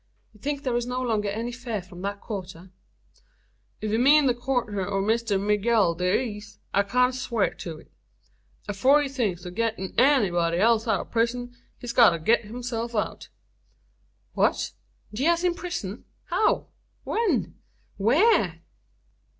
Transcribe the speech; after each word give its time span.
You 0.33 0.39
think 0.39 0.63
there 0.63 0.75
is 0.75 0.87
no 0.87 0.99
longer 1.03 1.29
any 1.29 1.51
fear 1.51 1.79
from 1.79 2.01
that 2.01 2.21
quarter?" 2.21 2.71
"If 3.81 3.91
you 3.91 3.99
mean 3.99 4.25
the 4.25 4.33
quarter 4.33 4.81
o' 4.87 4.99
Mister 4.99 5.37
Migooel 5.37 5.93
Dee 5.95 6.37
ez, 6.37 6.57
I 6.73 6.81
kin 6.81 7.11
swar 7.11 7.51
to 7.53 7.77
it. 7.77 7.91
Afore 8.67 9.03
he 9.03 9.07
thinks 9.07 9.45
o' 9.45 9.51
gittin' 9.51 9.93
any 9.99 10.31
b'dy 10.31 10.57
else 10.57 10.87
out 10.87 10.99
o' 11.01 11.03
a 11.03 11.05
prison, 11.05 11.55
he's 11.77 11.93
got 11.93 12.09
to 12.13 12.17
git 12.19 12.45
hisself 12.45 12.95
out." 12.95 13.29
"What; 14.33 14.71
Diaz 15.13 15.43
in 15.43 15.53
prison! 15.53 16.05
How? 16.31 16.69
When? 17.03 17.59
Where?" 17.97 18.63